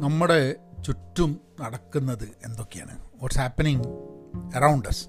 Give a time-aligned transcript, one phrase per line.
[0.00, 0.56] നമ്മുടെ
[0.86, 2.98] ചുറ്റും നടക്കുന്നത് എന്തൊക്കെയാണ്?
[2.98, 3.84] വാട്ട്സ് ഹാപ്പനിങ്
[4.56, 5.08] അറൗണ്ട് അസ്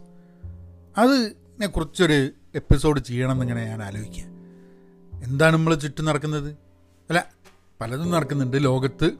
[1.00, 4.24] അതിനെ കുറിച്ചൊരു എപ്പിസോഡ് ചെയ്യണമെന്നിങ്ങനെ ഞാൻ ആലോചിക്കുക.
[5.24, 6.50] എന്താണ് നമ്മൾ ചുറ്റും നടക്കുന്നത്?
[7.09, 7.25] അല്ല
[7.82, 8.64] പലതും നടക്കുന്നുണ്ട്.
[8.64, 9.12] ലോകത്ത്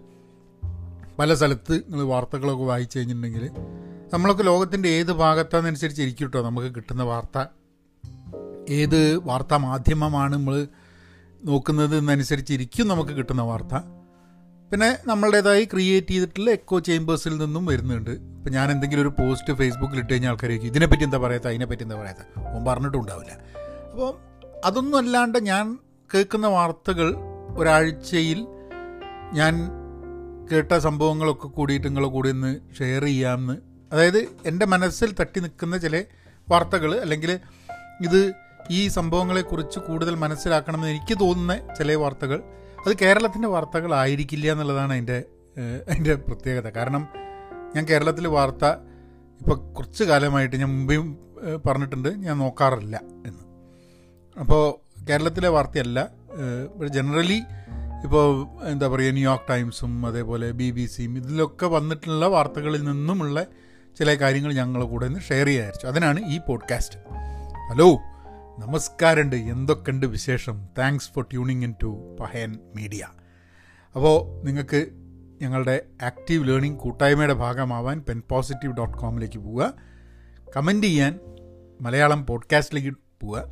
[1.20, 3.52] പല സ്ഥലത്ത് നിങ്ങൾ വാർത്തകളൊക്കെ വായിച്ചു കഴിഞ്ഞിട്ടുണ്ടെങ്കിൽ
[4.14, 6.42] നമ്മളൊക്കെ ലോകത്തിന്റെ ഏത് ഭാഗത്താണെന്നനുസരിച്ച് ഇരിക്കും കേട്ടോ.
[6.42, 7.46] നമുക്ക് കിട്ടുന്ന വാർത്ത.
[8.70, 10.68] ഏത് വാർത്താ മാധ്യമമാണ് നമ്മൾ
[11.46, 14.01] നോക്കുന്നത് എന്നനുസരിച്ച് ഇരിക്കും നമുക്ക് കിട്ടുന്ന വാർത്ത.
[14.72, 18.12] പിന്നെ നമ്മളുടേതായി ക്രിയേറ്റ് ചെയ്തിട്ടുള്ള എക്കോ ചേമ്പേഴ്സിൽ നിന്നും വരുന്നുണ്ട്.
[18.36, 21.48] ഇപ്പം ഞാൻ എന്തെങ്കിലും ഒരു പോസ്റ്റ് ഫേസ്ബുക്കിൽ ഇട്ട് കഴിഞ്ഞാൽ ആൾക്കാരേക്ക് ഇതിനെപ്പറ്റി എന്താ പറയാത്ത?
[21.52, 22.22] അതിനെപ്പറ്റി എന്താ പറയാത്ത?
[22.54, 23.34] ഓൻ പറഞ്ഞിട്ടുണ്ടാവില്ല
[23.92, 24.14] അപ്പം
[24.66, 25.66] അതൊന്നും അല്ലാണ്ട് ഞാൻ
[26.10, 27.08] കേൾക്കുന്ന വാർത്തകൾ
[27.58, 28.40] ഒരാഴ്ചയിൽ
[29.34, 29.54] ഞാൻ
[30.52, 33.56] കേട്ട സംഭവങ്ങളൊക്കെ കൂടിയിട്ട് നിങ്ങളെ കൂടി ഒന്ന് ഷെയർ ചെയ്യാമെന്ന്
[33.92, 35.96] അതായത് എന്റെ മനസ്സിൽ തട്ടി നിൽക്കുന്ന ചില
[36.48, 37.32] വാർത്തകൾ അല്ലെങ്കിൽ
[38.08, 38.22] ഇത്
[38.72, 42.40] ഈ സംഭവങ്ങളെക്കുറിച്ച് കൂടുതൽ മനസ്സിലാക്കണമെന്ന് എനിക്ക് തോന്നുന്ന ചില വാർത്തകൾ
[42.86, 45.24] അത് കേരളത്തിന്റെ വാർത്തകളായിരിക്കില്ല എന്നുള്ളതാണ് അതിന്റെ
[45.90, 46.70] അതിന്റെ പ്രത്യേകത.
[46.70, 47.08] കാരണം
[47.76, 48.66] ഞാൻ കേരളത്തിലെ വാർത്ത
[49.42, 51.18] ഇപ്പോൾ കുറച്ച് കാലമായിട്ട് ഞാൻ മുമ്പേയും
[51.66, 52.10] പറഞ്ഞിട്ടുണ്ട്.
[52.10, 53.44] ഞാൻ നോക്കാറില്ല എന്ന്.
[54.40, 54.64] അപ്പോൾ
[55.10, 56.08] കേരളത്തിലെ വാർത്തയല്ല
[56.88, 57.42] ജനറലി
[58.04, 63.44] ഇപ്പോൾ എന്താ പറയുക ന്യൂയോർക്ക് ടൈംസും അതേപോലെ ബി ബി സിയും ഇതിലൊക്കെ വന്നിട്ടുള്ള വാർത്തകളിൽ നിന്നുമുള്ള
[63.98, 67.00] ചില കാര്യങ്ങൾ ഞങ്ങളുടെ കൂടെ നിന്ന് ഷെയർ ചെയ്യാച്ചു അതിനാണ് ഈ പോഡ്കാസ്റ്റ്.
[67.72, 67.90] ഹലോ?
[68.60, 69.36] നമസ്കാരമുണ്ട്.
[69.36, 70.68] എന്തൊക്കെയുണ്ട് വിശേഷം?
[70.78, 73.08] Thanks for tuning in to Pahayan media
[73.96, 74.88] അപ്പോൾ നിങ്ങൾക്ക്
[75.42, 79.74] ഞങ്ങളുടെ ആക്റ്റീവ് ലേണിംഗ് കൂട്ടായ്മയുടെ ഭാഗമാവാൻ പെൻ പോസിറ്റീവ് ഡോട്ട് കോമിലേക്ക് പോവുക.
[80.58, 81.20] കമന്റ് ചെയ്യാൻ
[81.82, 83.46] മലയാളം പോഡ്കാസ്റ്റിലേക്ക് പോവുക.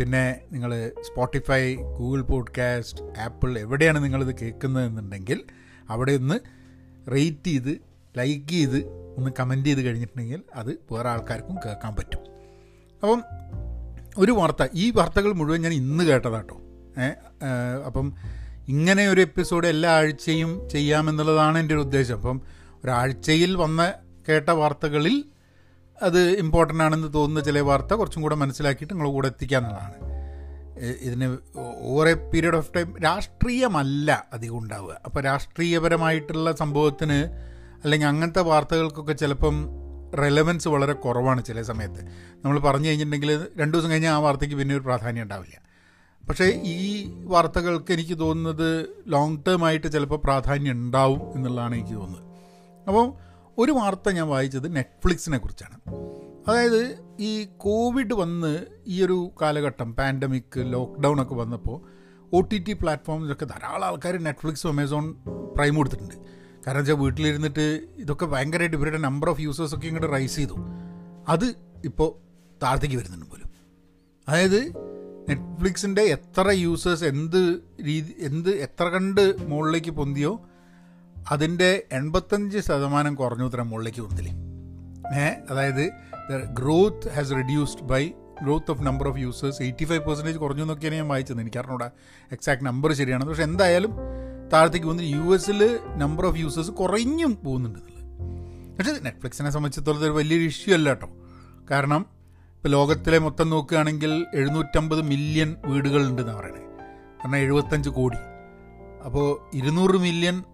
[0.00, 5.44] പിന്നെ നിങ്ങൾ സ്പോട്ടിഫൈ ഗൂഗിൾ പോഡ്കാസ്റ്റ് ആപ്പിൾ എവിടെയാണ് നിങ്ങളിത് കേൾക്കുന്നതെന്നുണ്ടെങ്കിൽ
[5.88, 6.38] അവിടെ ഒന്ന്
[7.12, 7.80] റേറ്റ് ചെയ്ത്
[8.18, 8.84] ലൈക്ക് ചെയ്ത്
[9.18, 12.20] ഒന്ന് കമന്റ് ചെയ്ത് കഴിഞ്ഞിട്ടുണ്ടെങ്കിൽ അത് വേറെ ആൾക്കാർക്കും കേൾക്കാൻ പറ്റും.
[13.02, 13.22] അപ്പം
[14.18, 14.66] ഒരു വാർത്ത.
[14.74, 16.56] ഈ വാർത്തകൾ മുഴുവൻ ഞാൻ ഇന്ന് കേട്ടതാട്ടോ
[17.86, 18.14] അപ്പം
[18.68, 22.14] ഇങ്ങനെ ഒരു എപ്പിസോഡ് എല്ലാ ആഴ്ചയും ചെയ്യാമെന്നുള്ളതാണ് എന്റെ ഒരു ഉദ്ദേശം.
[22.14, 22.40] അപ്പം
[22.84, 23.92] ഒരാഴ്ചയിൽ വന്ന
[24.28, 25.24] കേട്ട വാർത്തകളിൽ
[26.02, 30.14] അത് ഇമ്പോർട്ടന്റ് ആണെന്ന് തോന്നുന്ന ചില വാർത്ത കുറച്ചും കൂടെ മനസ്സിലാക്കിയിട്ട് നിങ്ങളുടെ കൂടെ എത്തിക്കുക എന്നുള്ളതാണ്
[31.00, 31.26] ഇതിന്
[31.80, 35.00] over a period of time രാഷ്ട്രീയമല്ല അധികം ഉണ്ടാവുക.
[35.04, 37.18] അപ്പോൾ രാഷ്ട്രീയപരമായിട്ടുള്ള സംഭവത്തിന്
[37.84, 39.56] അല്ലെങ്കിൽ അങ്ങനത്തെ വാർത്തകൾക്കൊക്കെ ചിലപ്പം
[40.16, 42.04] റെലവൻസ് വളരെ കുറവാണ് ചില സമയത്ത്.
[42.44, 45.64] നമ്മൾ പറഞ്ഞു കഴിഞ്ഞിട്ടുണ്ടെങ്കിൽ രണ്ട് ദിവസം കഴിഞ്ഞാൽ ആ വാർത്തയ്ക്ക് പിന്നെ ഒരു പ്രാധാന്യം ഉണ്ടാവില്ല.
[46.28, 52.24] പക്ഷേ ഈ വാർത്തകൾക്ക് എനിക്ക് തോന്നുന്നത് ലോങ് ടേം ആയിട്ട് ചിലപ്പോൾ പ്രാധാന്യം ഉണ്ടാവും എന്നുള്ളതാണ് എനിക്ക് തോന്നുന്നത്.
[52.86, 53.12] അപ്പോൾ
[53.58, 55.80] ഒരു വാർത്ത ഞാൻ വായിച്ചത് നെറ്റ്ഫ്ലിക്സിനെ കുറിച്ചാണ്.
[56.48, 63.44] അതായത് ഈ കോവിഡ് വന്ന് ഈ ഒരു കാലഘട്ടം പാൻഡമിക് ലോക്ക്ഡൗൺ ഒക്കെ വന്നപ്പോൾ ഒ ടി ടി പ്ലാറ്റ്ഫോമിലൊക്കെ
[63.44, 65.14] ധാരാളം ആൾക്കാർ നെറ്റ്ഫ്ലിക്സും അമേസോൺ
[65.56, 66.14] പ്രൈം കൊടുത്തിട്ടുണ്ട്.
[66.66, 67.64] കാരണം വെച്ചാൽ വീട്ടിലിരുന്നിട്ട്
[67.96, 70.56] ഇതൊക്കെ ഭയങ്കരമായിട്ട് ഇവരുടെ നമ്പർ ഓഫ് യൂസേഴ്സൊക്കെ ഇങ്ങോട്ട് റൈസ് ചെയ്തു.
[71.28, 71.46] അത്
[71.84, 72.08] ഇപ്പോൾ
[72.62, 73.48] താഴത്തേക്ക് വരുന്നുണ്ട് പോലും.
[74.28, 74.60] അതായത്
[75.28, 77.40] നെറ്റ്ഫ്ലിക്സിന്റെ എത്ര യൂസേഴ്സ് എന്ത്
[77.86, 80.32] രീതി എന്ത് എത്ര കണ്ട് മുകളിലേക്ക് പൊന്തിയോ
[81.32, 84.34] അതിന്റെ എൺപത്തഞ്ച് ശതമാനം കുറഞ്ഞു ഇത്ര മുകളിലേക്ക് പൊന്തില്ലേ.
[85.22, 85.84] ഏ അതായത്
[86.58, 88.02] growth has reduced by
[88.42, 91.40] growth of number of users eighty five percentage കുറഞ്ഞു എന്നൊക്കെയാണ് ഞാൻ വായിച്ചത്.
[91.40, 91.90] എനിക്ക് അറിഞ്ഞൂടാ
[92.32, 93.92] എക്സാക്ട് നമ്പർ ശരിയാണ് പക്ഷെ എന്തായാലും
[94.52, 98.04] താഴത്തേക്ക് പോകുന്നത് യു എസിൽ നമ്പർ ഓഫ് യൂസേഴ്സ് കുറഞ്ഞും പോകുന്നുണ്ട് എന്നുള്ളത്
[98.78, 101.08] പക്ഷേ നെറ്റ്ഫ്ലിക്സിനെ സംബന്ധിച്ചിടത്തോളം ഒരു വലിയൊരു ഇഷ്യൂ അല്ല കേട്ടോ.
[101.70, 102.06] കാരണം
[102.56, 106.60] ഇപ്പോൾ ലോകത്തിലെ മൊത്തം നോക്കുകയാണെങ്കിൽ എഴുന്നൂറ്റമ്പത് മില്യൺ വീടുകളുണ്ടെന്നാണ് പറയണേ.
[107.18, 108.16] കാരണം എഴുപത്തഞ്ച് കോടി.
[109.04, 110.44] അപ്പോൾ ഇരുന്നൂറ് മില്യൺ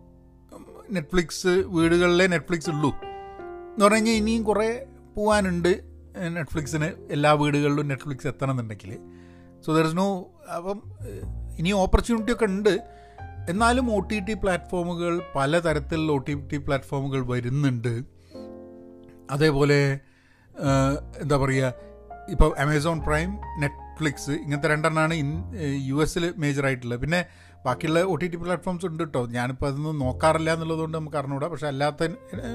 [0.90, 2.90] നെറ്റ്ഫ്ലിക്സ് വീടുകളിലെ നെറ്റ്ഫ്ലിക്സ് ഉള്ളൂ.
[2.94, 4.86] എന്ന് പറഞ്ഞു കഴിഞ്ഞാൽ ഇനിയും കുറേ
[5.16, 5.80] പോകാനുണ്ട്
[6.28, 8.98] നെറ്റ്ഫ്ലിക്സിന് എല്ലാ വീടുകളിലും നെറ്റ്ഫ്ലിക്സ് എത്തണം എന്നുണ്ടെങ്കിൽ
[9.66, 10.82] സോ ദർ ഇസ് നോ അപ്പം
[11.58, 12.99] ഇനിയും ഓപ്പർച്യൂണിറ്റി ഒക്കെ ഉണ്ട്.
[13.48, 18.02] എന്നാലും ഒ ടി ടി പ്ലാറ്റ്ഫോമുകൾ പലതരത്തിലുള്ള ഒ ടി ടി പ്ലാറ്റ്ഫോമുകൾ വരുന്നുണ്ട്.
[19.30, 20.00] അതേപോലെ
[21.22, 21.72] എന്താ പറയുക
[22.28, 23.30] ഇപ്പോൾ അമേസോൺ പ്രൈം
[23.60, 25.44] നെറ്റ്ഫ്ലിക്സ് ഇങ്ങനത്തെ രണ്ടെണ്ണമാണ് ഇൻ
[25.86, 27.00] യു എസിൽ മേജറായിട്ടുള്ളത്.
[27.00, 27.26] പിന്നെ
[27.66, 31.48] ബാക്കിയുള്ള ഒ ടി ടി പ്ലാറ്റ്ഫോംസ് ഉണ്ട് കേട്ടോ ഞാനിപ്പോൾ അതൊന്നും നോക്കാറില്ല എന്നുള്ളതുകൊണ്ട് നമുക്ക് അറിഞ്ഞുകൂടാ.
[31.48, 32.08] പക്ഷേ അല്ലാത്ത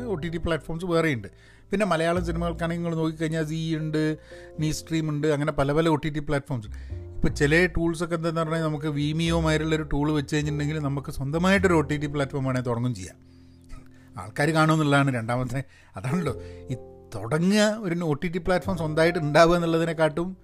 [0.06, 1.28] ഒ ടി ടി പ്ലാറ്റ്ഫോംസ് വേറെയുണ്ട്.
[1.72, 4.18] പിന്നെ മലയാളം സിനിമകൾക്കാണെങ്കിൽ നിങ്ങൾ നോക്കിക്കഴിഞ്ഞാൽ സീ ഉണ്ട്
[4.60, 6.68] നീ സ്ട്രീം ഉണ്ട് അങ്ങനെ പല പല ഒ ടി ടി പ്ലാറ്റ്ഫോംസ്
[7.26, 11.98] ഇപ്പോൾ ചില ടൂൾസൊക്കെ എന്താണെന്ന് പറഞ്ഞാൽ നമുക്ക് വീമിയോ മാതിരിയുള്ളൊരു ടൂൾ വെച്ച് കഴിഞ്ഞിട്ടുണ്ടെങ്കിൽ നമുക്ക് സ്വന്തമായിട്ടൊരു ഒ ടി
[11.98, 13.16] ടി പ്ലാറ്റ്ഫോം വേണമെങ്കിൽ തുടങ്ങും ചെയ്യാം.
[14.18, 15.64] ആൾക്കാർ കാണുമെന്നുള്ളതാണ് രണ്ടാമത്തെ.
[15.96, 16.34] അതാണല്ലോ
[16.72, 16.76] ഈ
[17.16, 20.38] തുടങ്ങുക ഒരു ഒ ടി ടി പ്ലാറ്റ്ഫോം സ്വന്തമായിട്ട് ഉണ്ടാവുക എന്നുള്ളതിനെക്കാട്ടും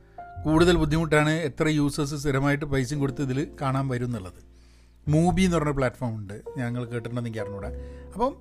[0.45, 4.41] കൂടുതൽ ബുദ്ധിമുട്ടാണ് എത്ര യൂസേഴ്സ് സ്ഥിരമായിട്ട് പൈസയും കൊടുത്ത് ഇതിൽ കാണാൻ വരും എന്നുള്ളത്.
[5.07, 7.71] മൂബി എന്ന് പറഞ്ഞ പ്ലാറ്റ്ഫോം ഉണ്ട് ഞങ്ങൾ കേട്ടിട്ടുണ്ടെന്ന് എനിക്ക് അറിഞ്ഞൂടാ.
[8.13, 8.35] അപ്പം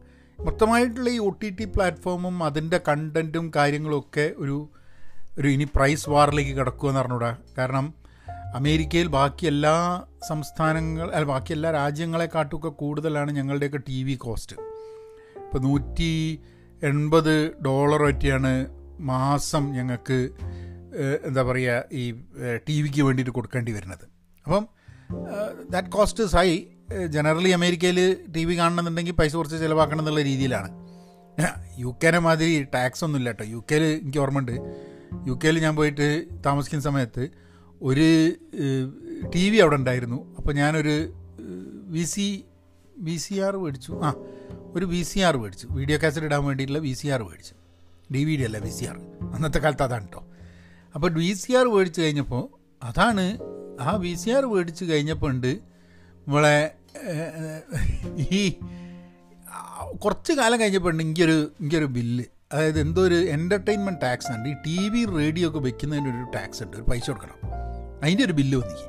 [0.46, 4.68] മൊത്തമായിട്ടുള്ള ഈ ഒ ടി ടി പ്ലാറ്റ്ഫോമും അതിന്റെ കണ്ടന്റും കാര്യങ്ങളും ഒക്കെ ഒരു
[5.38, 7.36] ഒരു ഇനി പ്രൈസ് വാറിലേക്ക് കിടക്കുക എന്ന് അറിഞ്ഞൂടാ.
[7.58, 7.99] കാരണം
[8.54, 9.74] അമേരിക്കയിൽ ബാക്കി എല്ലാ
[10.28, 14.56] സംസ്ഥാനങ്ങൾ അല്ല ബാക്കി എല്ലാ രാജ്യങ്ങളെക്കാട്ടുമൊക്കെ കൂടുതലാണ് ഞങ്ങളുടെയൊക്കെ ടി വി കോസ്റ്റ്.
[15.44, 16.40] ഇപ്പോൾ നൂറ്റി
[16.82, 17.34] എൺപത്
[17.66, 18.52] ഡോളർ പറ്റിയാണ്
[19.12, 20.18] മാസം ഞങ്ങൾക്ക്
[21.28, 22.04] എന്താ പറയുക ഈ
[22.68, 24.04] ടി വിക്ക് വേണ്ടിയിട്ട് കൊടുക്കേണ്ടി വരുന്നത്.
[24.46, 24.64] അപ്പം
[25.70, 26.50] ദാറ്റ് കോസ്റ്റ് ഹൈ
[27.06, 27.98] ജനറലി അമേരിക്കയിൽ
[28.36, 30.70] ടി വി കാണണമെന്നുണ്ടെങ്കിൽ പൈസ കുറച്ച് ചിലവാക്കണം എന്നുള്ള രീതിയിലാണ്.
[31.78, 33.44] യു കെനെ മാതിരി ടാക്സ് ഒന്നും ഇല്ല കേട്ടോ.
[33.54, 34.56] യു കെയിൽ എനിക്ക് ഓർമ്മയുണ്ട്.
[35.28, 36.08] യു കെയിൽ ഞാൻ പോയിട്ട്
[36.46, 37.24] താമസിക്കുന്ന സമയത്ത്
[37.88, 38.08] ഒരു
[39.34, 40.18] ടി വി അവിടെ ഉണ്ടായിരുന്നു.
[40.38, 40.94] അപ്പോൾ ഞാനൊരു
[41.94, 42.26] V C
[43.06, 43.92] V C R മേടിച്ചു.
[44.06, 44.10] ആ
[44.76, 45.66] ഒരു വി സി ആർ മേടിച്ചു.
[45.78, 47.54] വീഡിയോ കാസറ്റ് ഇടാൻ വേണ്ടിയിട്ടുള്ള വി സി ആർ മേടിച്ചു.
[48.14, 48.96] ഡി വി ഡി അല്ല വി സി ആർ
[49.34, 50.22] അന്നത്തെ കാലത്ത് അതാണ് കേട്ടോ
[50.94, 52.44] അപ്പോൾ വി സി ആർ മേടിച്ചു കഴിഞ്ഞപ്പോൾ
[52.82, 53.26] അതാണ്
[53.86, 55.52] ആ വി സി ആർ മേടിച്ചു കഴിഞ്ഞപ്പോൾ ഉണ്ട്
[56.24, 56.56] നമ്മളെ
[58.38, 58.40] ഈ
[60.04, 62.24] കുറച്ച് കാലം കഴിഞ്ഞപ്പോൾ ഉണ്ട് എനിക്കൊരു എനിക്കൊരു ബില്ല്.
[62.52, 66.76] അതായത് എന്തോ ഒരു എന്റർടൈൻമെന്റ് ടാക്സ് ഉണ്ട് ഈ ടി വി റേഡിയോ ഒക്കെ വെക്കുന്നതിന് ഒരു ടാക്സ് ഉണ്ട്.
[66.76, 67.36] ഒരു പൈസ കൊടുക്കണം.
[68.02, 68.86] അതിന്റെ ഒരു ബില്ല് വന്നിക്ക്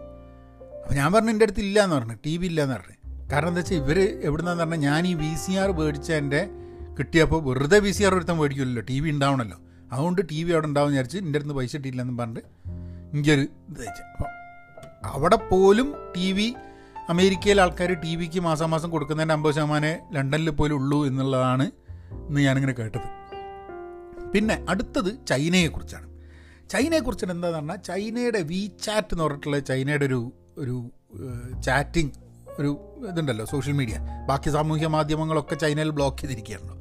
[0.83, 2.13] അപ്പോൾ ഞാൻ പറഞ്ഞു എന്റെ അടുത്ത് ഇല്ല എന്ന് പറഞ്ഞു.
[2.25, 2.97] ടി വി ഇല്ലയെന്ന് പറഞ്ഞു.
[3.31, 6.49] കാരണം എന്താ വെച്ചാൽ ഇവർ എവിടുന്നാന്ന് പറഞ്ഞാൽ ഞാൻ ഈ വി സി ആർ മേടിച്ച എന്റെ
[6.99, 9.57] കിട്ടിയപ്പോൾ വെറുതെ വി സി ആർ ഒരുത്തം മേടിക്കില്ലല്ലോ ടി വി ഉണ്ടാവണമല്ലോ
[9.91, 12.47] അതുകൊണ്ട് ടി വി അവിടെ ഉണ്ടാവും വിചാരിച്ച് എന്റെ അടുത്ത് പൈസ ഇട്ടില്ലെന്ന് പറഞ്ഞിട്ട്
[13.13, 14.29] എനിക്കൊരു ഇത് അപ്പോൾ
[15.09, 16.55] അവിടെ പോലും ടി വി
[17.09, 21.71] അമേരിക്കയിലെ ആൾക്കാർ ടി വിക്ക് മാസാമാസം കൊടുക്കുന്നതിന്റെ അമ്പത് ശതമാനം ലണ്ടനിൽ പോലും ഉള്ളൂ എന്നുള്ളതാണ്
[22.29, 23.20] ഇന്ന് ഞാനിങ്ങനെ കേട്ടത്.
[24.33, 26.07] പിന്നെ അടുത്തത് ചൈനയെക്കുറിച്ചാണ്.
[26.69, 30.75] ചൈനയെക്കുറിച്ച് എന്താണെന്ന് പറഞ്ഞാൽ ചൈനയുടെ വി ചാറ്റ് എന്ന് പറഞ്ഞിട്ടുള്ള ചൈനയുടെ ഒരു ഒരു
[31.61, 32.11] ചാറ്റിംഗ്
[32.59, 32.71] ഒരു
[33.09, 33.97] ഇതുണ്ടല്ലോ സോഷ്യൽ മീഡിയ
[34.29, 36.75] ബാക്കി സാമൂഹ്യ മാധ്യമങ്ങളൊക്കെ ചൈനയിൽ ബ്ലോക്ക് ചെയ്തിരിക്കുകയാണല്ലോ.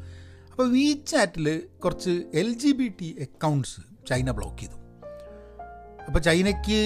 [0.50, 1.46] അപ്പോൾ വി ചാറ്റിൽ
[1.84, 4.76] കുറച്ച് L G B T accounts China block ചെയ്തു.
[6.06, 6.80] അപ്പോൾ ചൈനയ്ക്ക്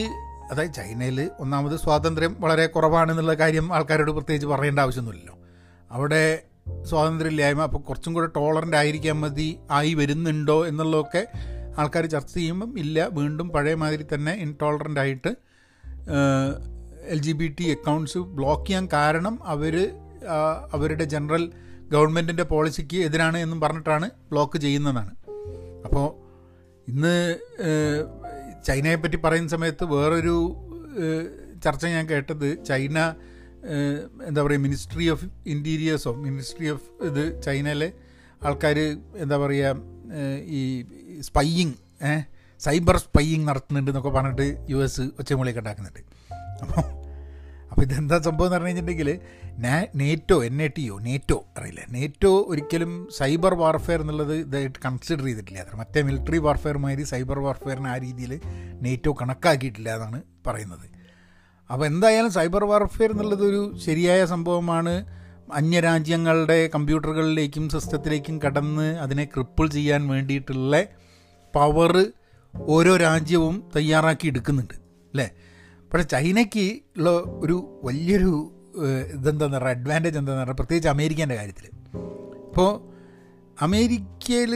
[0.50, 5.37] അതായത് ചൈനയിൽ ഒന്നാമത് സ്വാതന്ത്ര്യം വളരെ കുറവാണെന്നുള്ള കാര്യം ആൾക്കാരോട് പ്രത്യേകിച്ച് പറയേണ്ട ആവശ്യമൊന്നുമില്ലല്ലോ.
[5.90, 11.26] അവിടെ സ്വാതന്ത്ര്യമില്ലായ്മ അപ്പോൾ കുറച്ചും കൂടെ ടോളറന്റ് ആയിരിക്കാൻ മതി ആയി വരുന്നുണ്ടോ എന്നുള്ളതൊക്കെ
[11.78, 13.08] ആൾക്കാർ ചർച്ച ചെയ്യുമ്പം ഇല്ല.
[13.12, 15.37] വീണ്ടും പഴയ മാതിരി തന്നെ ഇൻടോളറന്റ് ആയിട്ട്
[17.08, 19.94] L G B T accounts block ചെയ്യാൻ കാരണം അവർ
[20.72, 21.52] അവരുടെ ജനറൽ
[21.88, 25.12] ഗവൺമെന്റിന്റെ പോളിസിക്ക് എതിരാണ് എന്നും പറഞ്ഞിട്ടാണ് ബ്ലോക്ക് ചെയ്യുന്നതാണ്.
[25.84, 26.06] അപ്പോൾ
[26.88, 27.38] ഇന്ന്
[28.64, 30.37] ചൈനയെ പറ്റി പറയുന്ന സമയത്ത് വേറൊരു
[31.64, 33.14] ചർച്ച ഞാൻ കേട്ടത് ചൈന
[34.28, 37.88] എന്താ പറയുക മിനിസ്ട്രി ഓഫ് ഇന്റീരിയേഴ്സോ മിനിസ്ട്രി ഓഫ് ഇത് ചൈനയിലെ
[38.46, 38.78] ആൾക്കാർ
[39.25, 39.76] എന്താ പറയുക
[40.58, 40.61] ഈ
[41.28, 41.75] സ്പൈയിങ്
[42.61, 46.02] സൈബർ സ്പൈയിങ് നടത്തുന്നുണ്ട് എന്നൊക്കെ പറഞ്ഞിട്ട് യു എസ് ഒച്ചമൂളിയൊക്കെ ഉണ്ടാക്കുന്നുണ്ട്.
[46.62, 46.82] അപ്പോൾ
[47.70, 49.08] അപ്പോൾ ഇതെന്താ സംഭവം എന്ന് പറഞ്ഞു കഴിഞ്ഞിട്ടുണ്ടെങ്കിൽ
[50.00, 51.82] NATO N A T O NATO അറിയില്ല?
[51.96, 55.58] നേറ്റോ ഒരിക്കലും സൈബർ വാർഫെയർ എന്നുള്ളത് ഇതായിട്ട് കൺസിഡർ ചെയ്തിട്ടില്ല.
[55.64, 58.34] അത്ര മറ്റേ മിലിറ്ററി വാർഫെയർ മാതിരി സൈബർ വാർഫെയറിന് ആ രീതിയിൽ
[58.87, 60.87] നേറ്റോ കണക്കാക്കിയിട്ടില്ല എന്നാണ് പറയുന്നത്.
[61.70, 64.94] അപ്പോൾ എന്തായാലും സൈബർ വാർഫെയർ എന്നുള്ളത് ഒരു ശരിയായ സംഭവമാണ്.
[65.52, 70.75] അന്യരാജ്യങ്ങളുടെ കമ്പ്യൂട്ടറുകളിലേക്കും സിസ്റ്റത്തിലേക്കും കടന്ന് അതിനെ ക്രിപ്പിൾ ചെയ്യാൻ വേണ്ടിയിട്ടുള്ള
[71.55, 71.93] പവർ
[72.55, 74.75] ഓരോ രാജ്യവും തയ്യാറാക്കി എടുക്കുന്നുണ്ട്
[75.14, 75.26] അല്ലേ?
[75.93, 76.66] പക്ഷേ ചൈനയ്ക്ക്
[76.96, 77.11] ഉള്ള
[77.44, 78.32] ഒരു വലിയൊരു
[79.14, 81.66] ഇതെന്താന്ന് പറയുക അഡ്വാന്റേജ് എന്താണെന്ന് പറയുക പ്രത്യേകിച്ച് അമേരിക്കേന്റെ കാര്യത്തിൽ
[82.49, 82.70] ഇപ്പോൾ
[83.62, 84.55] അമേരിക്കയിൽ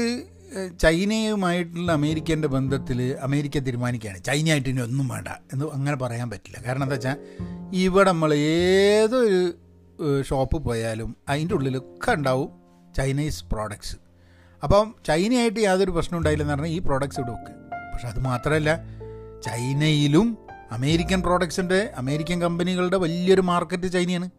[0.80, 4.24] ചൈനയുമായിട്ടുള്ള അമേരിക്കന്റെ ബന്ധത്തിൽ അമേരിക്ക തീരുമാനിക്കുകയാണ്.
[4.24, 6.62] ചൈനയായിട്ട് ഇനി ഒന്നും വേണ്ട എന്ന് അങ്ങനെ പറയാൻ പറ്റില്ല.
[6.66, 7.16] കാരണം എന്താ വെച്ചാൽ
[7.72, 9.54] ഇവിടെ നമ്മൾ ഏതൊരു
[10.22, 12.50] ഷോപ്പ് പോയാലും അതിന്റെ ഉള്ളിലൊക്കെ ഉണ്ടാവും
[12.96, 13.96] ചൈനീസ് പ്രോഡക്ട്സ്
[14.64, 17.54] അപ്പം ചൈനയായിട്ട് യാതൊരു പ്രശ്നം ഉണ്ടായില്ലെന്ന് പറഞ്ഞാൽ ഈ പ്രോഡക്ട്സ് ഇവിടെ വെക്കുക
[17.92, 18.80] പക്ഷെ അത് മാത്രമല്ല
[19.46, 20.38] ചൈനയിലും
[20.72, 24.30] അമേരിക്കൻ പ്രോഡക്ട്സിന്റെ അമേരിക്കൻ കമ്പനികളുടെ വലിയൊരു മാർക്കറ്റ് ചൈനയാണ്.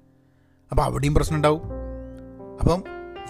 [0.71, 1.61] അപ്പോൾ അവിടെയും പ്രശ്നം ഉണ്ടാവും.
[2.59, 2.83] അപ്പം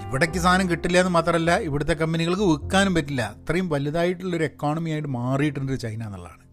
[0.04, 3.24] ഇവിടേക്ക് സാധനം കിട്ടില്ല എന്ന് മാത്രമല്ല ഇവിടുത്തെ കമ്പനികൾക്ക് വിൽക്കാനും പറ്റില്ല.
[3.36, 6.44] അത്രയും വലുതായിട്ടുള്ളൊരു എക്കോണമി ആയിട്ട് മാറിയിട്ടുണ്ട് ചൈന എന്നുള്ളതാണ്.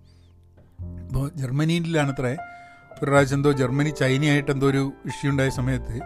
[1.06, 2.28] ഇപ്പോൾ ജർമ്മനിയിലാണ് അത്ര
[3.00, 5.96] ഒരു പ്രാവശ്യം എന്തോ ജർമ്മനി ചൈനയായിട്ട് എന്തോ ഒരു ഇഷ്യൂ ഉണ്ടായ സമയത്ത്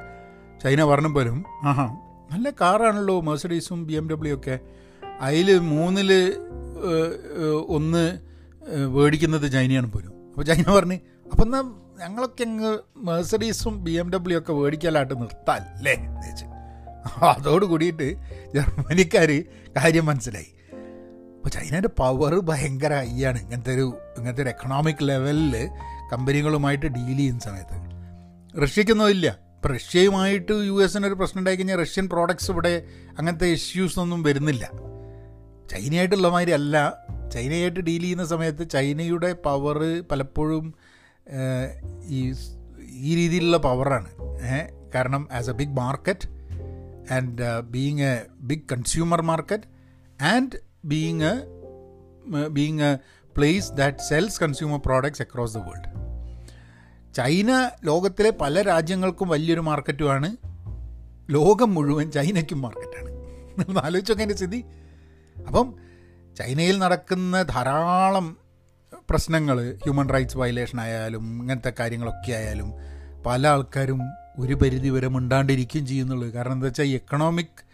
[0.62, 1.38] ചൈന പറഞ്ഞ പോലും
[1.70, 1.86] ആഹാ
[2.32, 4.56] നല്ല കാറാണല്ലോ മെഴ്സഡീസും ബി എം ഡബ്ല്യു ഒക്കെ
[5.20, 6.10] അതിൽ മൂന്നിൽ
[7.76, 8.04] ഒന്ന്
[8.96, 10.12] മേടിക്കുന്നത് ചൈനയാണ് പോലും.
[10.30, 10.98] അപ്പോൾ ചൈന പറഞ്ഞ്
[11.32, 11.64] അപ്പം എന്നാൽ
[12.02, 12.70] ഞങ്ങളൊക്കെ അങ്ങ്
[13.08, 16.46] മെഴ്സഡീസും ബി എം ഡബ്ല്യു ഒക്കെ മേടിക്കലായിട്ട് നിർത്താല്ലേ എന്ന് വെച്ച്
[17.34, 18.08] അതോട് കൂടിയിട്ട്
[18.54, 19.30] ജർമ്മനിക്കാർ
[19.76, 20.50] കാര്യം മനസ്സിലായി.
[21.36, 23.86] അപ്പോൾ ചൈനയുടെ പവർ ഭയങ്കര ഹൈയാണ് ഇങ്ങനത്തെ ഒരു
[24.18, 25.54] ഇങ്ങനത്തെ ഒരു എക്കണോമിക് ലെവലിൽ
[26.12, 27.76] കമ്പനികളുമായിട്ട് ഡീൽ ചെയ്യുന്ന സമയത്ത്.
[28.62, 29.26] റഷ്യക്കൊന്നും ഇല്ല.
[29.56, 30.74] ഇപ്പോൾ റഷ്യയുമായിട്ട് യു
[31.06, 32.74] ഒരു പ്രശ്നം ഉണ്ടായി കഴിഞ്ഞാൽ റഷ്യൻ പ്രോഡക്ട്സ് ഇവിടെ
[33.18, 34.64] അങ്ങനത്തെ ഇഷ്യൂസ് ഒന്നും വരുന്നില്ല.
[35.70, 36.76] ചൈനയായിട്ടുള്ള മാതിരി അല്ല.
[37.34, 39.78] ചൈനയായിട്ട് ഡീൽ ചെയ്യുന്ന സമയത്ത് ചൈനയുടെ പവർ
[40.10, 40.64] പലപ്പോഴും
[42.04, 42.20] ഈ
[43.00, 44.10] ഈ രീതിയിലുള്ള പവറാണ്
[44.94, 46.26] കാരണം as a big market
[47.10, 49.64] and being a big consumer market
[50.24, 52.94] and being a being a
[53.36, 56.00] place that sells consumer products across the world
[57.14, 60.36] China ലോകത്തിലെ പല രാജ്യങ്ങൾക്കും വലിയൊരു മാർക്കറ്റുമാണ്.
[61.30, 63.10] ലോകം മുഴുവൻ ചൈനയ്ക്കും മാർക്കറ്റാണ്.
[63.58, 64.64] നമ്മൾ ആലോചിച്ചൊക്കെ എന്റെ സ്ഥിതി.
[65.46, 65.74] അപ്പം
[66.38, 68.36] ചൈനയിൽ നടക്കുന്ന ധാരാളം
[69.10, 72.72] പ്രശ്നങ്ങൾ ഹ്യൂമൻ റൈറ്റ്സ് വയലേഷൻ ആയാലും ഇങ്ങനത്തെ കാര്യങ്ങളൊക്കെ ആയാലും
[73.26, 74.00] പല ആൾക്കാരും
[74.40, 77.70] ഒരു പരിധി വരെ മിണ്ടാണ്ടിരിക്കുകയും ചെയ്യുന്നുള്ളൂ കാരണം എന്താ വെച്ചാൽ എക്കണോമിക്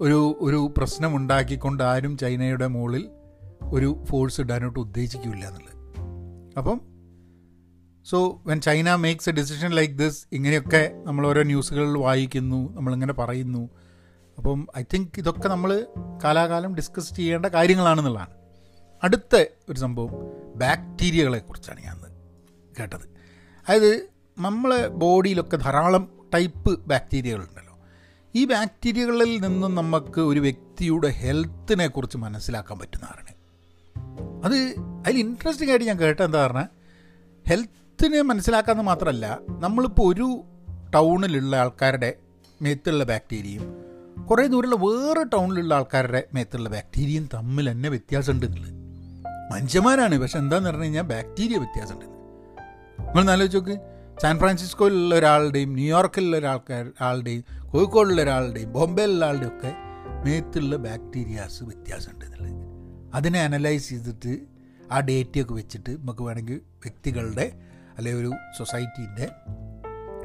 [0.00, 3.08] ഒരു ഒരു പ്രശ്നം ഉണ്ടാക്കിക്കൊണ്ട് ആരും ചൈനയുടെ മുകളിൽ
[3.62, 5.78] ഒരു ഫോഴ്സ് ഇടാനോട്ട് ഉദ്ദേശിക്കില്ല എന്നുള്ളത്.
[6.58, 6.80] അപ്പം
[8.04, 13.70] so when China makes a decision like this ഇങ്ങനെയൊക്കെ നമ്മൾ ഓരോ ന്യൂസുകളിൽ വായിക്കുന്നു നമ്മളിങ്ങനെ പറയുന്നു.
[14.38, 15.86] അപ്പം ഐ തിങ്ക് ഇതൊക്കെ നമ്മൾ
[16.24, 18.34] കാലാകാലം ഡിസ്കസ് ചെയ്യേണ്ട കാര്യങ്ങളാണെന്നുള്ളതാണ്.
[19.02, 20.12] അടുത്ത ഒരു സംഭവം
[20.56, 22.00] ബാക്ടീരിയകളെ കുറിച്ചാണ് ഞാൻ
[22.80, 23.08] കേട്ടത്.
[23.68, 27.78] അതായത് നമ്മളെ ബോഡിയിലൊക്കെ ധാരാളം ടൈപ്പ് ബാക്ടീരിയകളുണ്ടല്ലോ.
[28.34, 33.38] ഈ ബാക്ടീരിയകളിൽ നിന്നും നമുക്ക് ഒരു വ്യക്തിയുടെ ഹെൽത്തിനെ കുറിച്ച് മനസ്സിലാക്കാൻ പറ്റുന്നതാണ്
[34.44, 34.74] അത്
[35.06, 36.66] അതിൽ ഇൻട്രസ്റ്റിംഗ് ആയിട്ട് ഞാൻ കേട്ട എന്താ പറഞ്ഞാൽ
[37.48, 40.44] ഹെൽത്തിനെ മനസ്സിലാക്കാമെന്ന് മാത്രമല്ല നമ്മളിപ്പോൾ ഒരു
[40.94, 42.14] ടൗണിലുള്ള ആൾക്കാരുടെ
[42.62, 43.76] മേത്തുള്ള ബാക്ടീരിയയും
[44.30, 48.72] കുറേ ദൂരമുള്ള വേറെ ടൗണിലുള്ള ആൾക്കാരുടെ മേത്തുള്ള ബാക്ടീരിയയും തമ്മിൽ തന്നെ വ്യത്യാസമുണ്ട് എന്നുള്ളത്.
[49.52, 52.06] മനുഷ്യന്മാരാണ് പക്ഷെ എന്താന്ന് പറഞ്ഞു കഴിഞ്ഞാൽ ബാക്ടീരിയ വ്യത്യാസമുണ്ട്.
[52.06, 53.97] നിങ്ങൾ നാലോചിച്ച് നോക്ക്.
[54.22, 59.74] സാൻ ഫ്രാൻസിസ്കോയിലുള്ള ഒരാളുടെയും ന്യൂയോർക്കിലുള്ള ഒരാൾക്കാർ ആളുടെയും കോഴിക്കോടുള്ള ഒരാളുടെയും ബോംബെയിലുള്ള ആളുടെയും ഒക്കെ
[60.24, 62.54] മേത്തുള്ള ബാക്ടീരിയാസ് വ്യത്യാസമുണ്ട് എന്നുള്ളത്.
[63.14, 64.38] അതിനെ അനലൈസ് ചെയ്തിട്ട്
[64.92, 67.52] ആ ഡേറ്റയൊക്കെ വെച്ചിട്ട് നമുക്ക് വേണമെങ്കിൽ വ്യക്തികളുടെ
[67.98, 69.28] അല്ലെങ്കിൽ ഒരു സൊസൈറ്റീന്റെ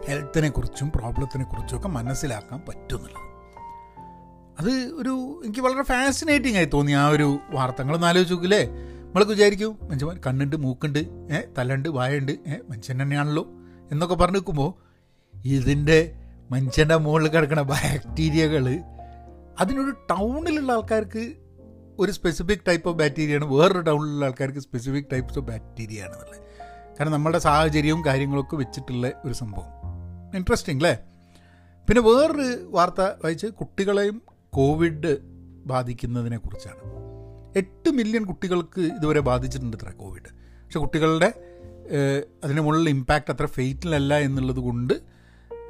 [0.07, 3.29] ഹെൽത്തിനെ കുറിച്ചും പ്രോബ്ലത്തിനെ കുറിച്ചും ഒക്കെ മനസ്സിലാക്കാൻ പറ്റും എന്നുള്ളത്.
[4.59, 4.71] അത്
[5.01, 8.65] ഒരു എനിക്ക് വളരെ ഫാസിനേറ്റിംഗ് ആയി തോന്നി ആ ഒരു വാർത്തകളൊന്നും ആലോചിച്ച് നോക്കില്ലേ
[9.05, 10.99] നമ്മളൊക്കെ വിചാരിക്കും മനുഷ്യന്മാർ കണ്ണുണ്ട് മൂക്കുണ്ട്
[11.33, 13.62] ഏഹ് തലണ്ട് വായുണ്ട് ഏഹ് മനുഷ്യൻ തന്നെയാണല്ലോ.
[13.93, 14.71] എന്നൊക്കെ പറഞ്ഞു നിൽക്കുമ്പോൾ
[15.45, 15.99] ഇതിന്റെ
[16.51, 18.65] മനുഷ്യന്റെ മുകളിൽ കിടക്കുന്ന ബാക്ടീരിയകൾ
[19.59, 21.23] അതിനൊരു ടൗണിലുള്ള ആൾക്കാർക്ക്
[21.99, 26.39] ഒരു സ്പെസിഫിക് ടൈപ്പ് ഓഫ് ബാക്ടീരിയയാണ് വേറൊരു ടൗണിലുള്ള ആൾക്കാർക്ക് സ്പെസിഫിക് ടൈപ്സ് ഓഫ് ബാക്ടീരിയ ആണെന്നുള്ളത്.
[26.97, 29.71] കാരണം നമ്മുടെ സാഹചര്യവും കാര്യങ്ങളൊക്കെ വെച്ചിട്ടുള്ള ഒരു സംഭവം.
[30.35, 30.93] ഇൻട്രസ്റ്റിംഗ് അല്ലേ
[31.87, 35.17] പിന്നെ വേറൊരു വാർത്ത വായിച്ച് കുട്ടികളെയും കോവിഡ്
[35.65, 36.81] ബാധിക്കുന്നതിനെ കുറിച്ചാണ്.
[37.55, 40.29] എട്ട് മില്യൺ കുട്ടികൾക്ക് ഇതുവരെ ബാധിച്ചിട്ടുണ്ട് ഇത്ര കോവിഡ്
[40.63, 41.33] പക്ഷെ കുട്ടികളുടെ
[42.43, 44.93] അതിന് മുകളിൽ ഇമ്പാക്റ്റ് അത്ര ഫെയ്റ്റിലല്ല എന്നുള്ളത് കൊണ്ട്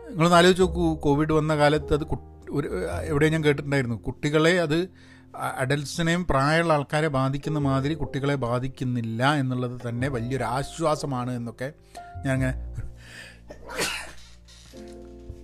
[0.10, 2.06] നിങ്ങളൊന്ന് ആലോചിച്ച് നോക്കൂ കോവിഡ് വന്ന കാലത്ത് അത്
[2.50, 3.96] ഒരു എവിടെ ഞാൻ കേട്ടിട്ടുണ്ടായിരുന്നു.
[3.96, 4.90] കുട്ടികളെ അത്
[5.58, 11.74] അഡൽസിനെയും പ്രായമുള്ള ആൾക്കാരെ ബാധിക്കുന്ന മാതിരി കുട്ടികളെ ബാധിക്കുന്നില്ല എന്നുള്ളത് തന്നെ വലിയൊരു ആശ്വാസമാണ് എന്നൊക്കെ
[12.26, 12.54] ഞാൻ അങ്ങനെ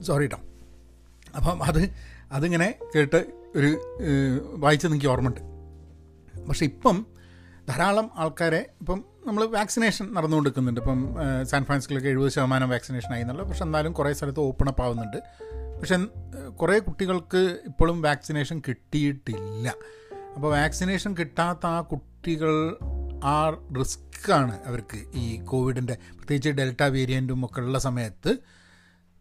[0.02, 0.38] സോറി കേട്ടോ
[1.36, 1.90] അപ്പം അത്
[2.32, 3.72] അതിങ്ങനെ കേട്ട് ഒരു
[4.56, 5.42] വായിച്ചത് എനിക്ക് ഓർമ്മയുണ്ട്.
[6.48, 7.06] പക്ഷെ ഇപ്പം
[7.70, 10.80] ധാരാളം ആൾക്കാരെ ഇപ്പം നമ്മൾ വാക്സിനേഷൻ നടന്നുകൊണ്ടിരിക്കുന്നുണ്ട്.
[10.80, 15.18] ഇപ്പം സാൻ ഫ്രാൻസിസ്കോയിലൊക്കെ എഴുപത് ശതമാനം വാക്സിനേഷൻ ആയി എന്നുള്ള പക്ഷെ എന്നാലും കുറേ സ്ഥലത്ത് ഓപ്പൺ അപ്പ് ആവുന്നുണ്ട്.
[15.80, 15.98] പക്ഷെ
[16.50, 19.74] കുറേ കുട്ടികൾക്ക് ഇപ്പോഴും വാക്സിനേഷൻ കിട്ടിയിട്ടില്ല.
[20.36, 22.78] അപ്പോൾ വാക്സിനേഷൻ കിട്ടാത്ത ആ കുട്ടികൾ
[23.24, 23.50] ആ
[23.80, 28.30] റിസ്ക്കാണ് അവർക്ക് ഈ കോവിഡിന്റെ പ്രത്യേകിച്ച് ഡെൽറ്റ വേരിയന്റും ഒക്കെ ഉള്ള സമയത്ത്.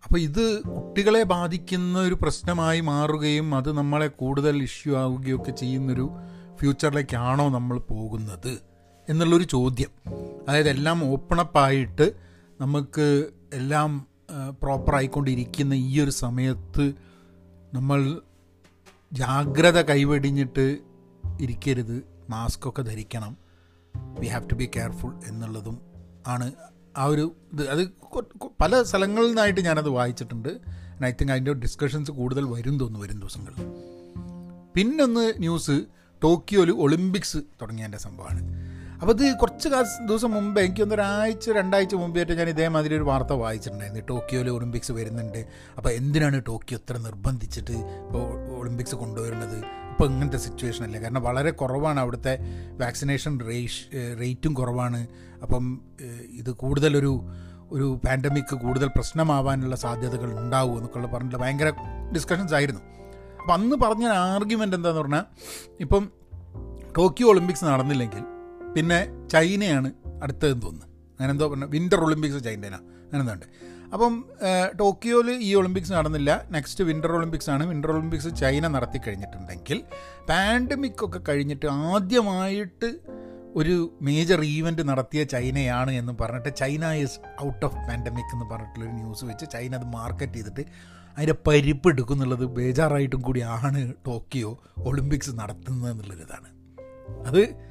[0.04, 6.10] അപ്പോൾ ഇത് കുട്ടികളെ ബാധിക്കുന്ന ഒരു പ്രശ്നമായി മാറുകയും അത് നമ്മളെ കൂടുതൽ ഇഷ്യൂ ആവുകയും ഒക്കെ ചെയ്യുന്നൊരു
[6.56, 8.67] ഫ്യൂച്ചറിലേക്കാണോ നമ്മൾ പോകുന്നത്?
[9.08, 9.90] എന്നുള്ളൊരു ചോദ്യം.
[10.48, 11.04] അതായത് എല്ലാം
[11.58, 12.12] ആയിട്ട്
[12.60, 14.06] നമുക്ക് എല്ലാം
[14.62, 16.92] പ്രോപ്പറായിക്കൊണ്ടിരിക്കുന്ന ഈ ഒരു സമയത്ത്
[17.74, 18.20] നമ്മൾ
[19.12, 20.78] ജാഗ്രത കൈവെടിഞ്ഞിട്ട്
[21.40, 22.02] ഇരിക്കരുത്.
[22.30, 23.36] മാസ്കൊക്കെ ധരിക്കണം.
[24.20, 25.80] We have to be careful എന്നുള്ളതും
[26.26, 26.52] ആണ്
[26.96, 27.68] ആ ഒരു ഇത്.
[27.68, 27.88] അത്
[28.60, 30.58] പല സ്ഥലങ്ങളിൽ നിന്നായിട്ട് ഞാനത് വായിച്ചിട്ടുണ്ട്.
[31.04, 33.62] ഐ തിങ്ക് അതിന്റെ ഡിസ്കഷൻസ് കൂടുതൽ വരും തോന്നുന്നു വരും ദിവസങ്ങളിൽ.
[34.74, 35.84] പിന്നൊന്ന് ന്യൂസ്
[36.22, 38.67] ടോക്കിയോയിൽ ഒളിമ്പിക്സ് തുടങ്ങിയതിന്റെ സംഭവമാണ്.
[39.02, 39.68] അപ്പോൾ ഇത് കുറച്ച്
[40.08, 44.02] ദിവസം മുമ്പ് എനിക്ക് ഒന്നൊരാഴ്ച രണ്ടാഴ്ച മുമ്പായിട്ട് ഞാൻ ഇതേമാതിരി ഒരു വാർത്ത വായിച്ചിട്ടുണ്ടായിരുന്നു.
[44.10, 45.46] ടോക്കിയോയിൽ ഒളിമ്പിക്സ് വരുന്നുണ്ട്.
[45.76, 49.58] അപ്പോൾ എന്തിനാണ് ടോക്കിയോ ഇത്ര നിർബന്ധിച്ചിട്ട് ഇപ്പോൾ ഒളിമ്പിക്സ് കൊണ്ടുവരുന്നത്?
[49.90, 51.00] ഇപ്പോൾ ഇങ്ങനത്തെ സിറ്റുവേഷൻ അല്ലേ?
[51.00, 52.38] കാരണം വളരെ കുറവാണ് അവിടുത്തെ
[52.80, 53.84] വാക്സിനേഷൻ റേഷ്
[54.20, 55.06] റേറ്റും കുറവാണ്.
[55.42, 55.80] അപ്പം
[56.30, 57.20] ഇത് കൂടുതലൊരു
[57.70, 61.72] ഒരു പാൻഡമിക് കൂടുതൽ പ്രശ്നമാവാനുള്ള സാധ്യതകൾ ഉണ്ടാവും എന്നൊക്കെയുള്ള പറഞ്ഞിട്ട് ഭയങ്കര
[62.14, 62.80] ഡിസ്കഷൻസ് ആയിരുന്നു.
[63.40, 65.24] അപ്പം അന്ന് പറഞ്ഞ ആർഗ്യുമെന്റ് എന്താണെന്ന് പറഞ്ഞാൽ
[65.80, 66.10] ഇപ്പം
[66.98, 68.37] ടോക്കിയോ ഒളിമ്പിക്സ് നടന്നില്ലെങ്കിൽ
[68.76, 70.86] പിന്നെ ചൈനയാണ് അടുത്തതെന്ന് തോന്നുന്നു.
[71.10, 73.46] അങ്ങനെ എന്തോ പറഞ്ഞു വിന്റർ ഒളിമ്പിക്സ് ചൈനയാണ് അങ്ങനെ എന്തുണ്ട്
[73.94, 74.24] അപ്പം
[74.80, 76.30] ടോക്കിയോയിൽ ഈ ഒളിമ്പിക്സ് നടന്നില്ല.
[76.50, 77.66] നെക്സ്റ്റ് വിന്റർ ഒളിമ്പിക്സ് ആണ്.
[77.66, 79.82] വിന്റർ ഒളിമ്പിക്സ് ചൈന നടത്തി കഴിഞ്ഞിട്ടുണ്ടെങ്കിൽ
[80.28, 82.90] പാൻഡമിക് ഒക്കെ കഴിഞ്ഞിട്ട് ആദ്യമായിട്ട്
[83.56, 89.24] ഒരു മേജർ ഈവന്റ് നടത്തിയ ചൈനയാണ് എന്ന് പറഞ്ഞിട്ട് China is out of pandemic എന്ന് പറഞ്ഞിട്ടുള്ളൊരു ന്യൂസ്
[89.24, 90.64] വെച്ച് ചൈന അത് മാർക്കറ്റ് ചെയ്തിട്ട്
[91.16, 96.48] അതിന്റെ പരിപ്പ് എടുക്കുന്നുള്ളത് ബേജാറായിട്ടും കൂടിയാണ് ടോക്കിയോ ഒളിമ്പിക്സ് നടത്തുന്നത് എന്നുള്ളൊരിതാണ്.
[97.26, 97.67] അത്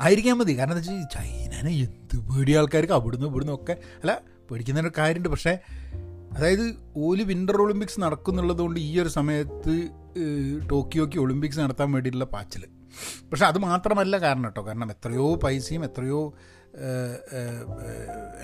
[0.00, 0.58] ആയിരിക്കാൻ മതി.
[0.58, 2.92] കാരണം എന്താ വെച്ചാൽ ചൈനനെ എന്ത് പേടിയ ആൾക്കാർക്ക്.
[2.92, 4.20] അവിടുന്ന് ഇവിടുന്ന് ഒക്കെ അല്ല
[4.50, 5.28] പേടിക്കുന്നതിന്റെ കാര്യമുണ്ട്.
[5.28, 5.58] പക്ഷേ
[6.36, 9.74] അതായത് ഓൽ വിന്റർ ഒളിമ്പിക്സ് നടക്കുന്നുള്ളത് കൊണ്ട് ഈ ഒരു സമയത്ത്
[10.70, 12.64] ടോക്കിയോക്ക് ഒളിമ്പിക്സ് നടത്താൻ വേണ്ടിയിട്ടുള്ള പാച്ചിൽ
[13.30, 14.66] പക്ഷെ അത് മാത്രമല്ല കാരണം കേട്ടോ.
[14.66, 16.34] കാരണം എത്രയോ പൈസയും എത്രയോ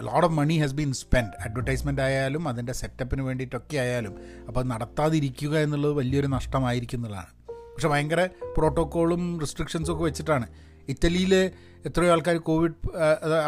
[0.01, 4.15] load of money has been spend advertisement ആയാലും അതിന്റെ സെറ്റപ്പിന് വേണ്ടിയിട്ടൊക്കെ ആയാലും
[4.49, 7.03] അപ്പോൾ നടത്താതിരിക്കുക എന്നുള്ളത് വലിയൊരു നഷ്ടമായിരിക്കും
[7.75, 10.47] പക്ഷെ ഭയങ്കര പ്രോട്ടോക്കോളും റെസ്ട്രിക്ഷൻസും ഒക്കെ വെച്ചിട്ടാണ്.
[10.89, 11.33] ഇറ്റലിയിൽ
[11.89, 12.75] എത്രയോ ആൾക്കാർ കോവിഡ്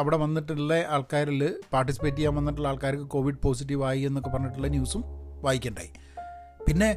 [0.01, 1.41] അവിടെ വന്നിട്ടുള്ള ആൾക്കാരിൽ
[1.73, 5.03] പാർട്ടിസിപ്പേറ്റ് ചെയ്യാൻ വന്നിട്ടുള്ള ആൾക്കാർക്ക് കോവിഡ് പോസിറ്റീവ് ആയി എന്നൊക്കെ പറഞ്ഞിട്ടുള്ള ന്യൂസും
[5.47, 5.91] വായിക്കണ്ടായി.
[6.67, 6.89] പിന്നെ